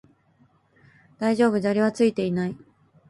[1.19, 2.57] 大丈夫、砂利はついていない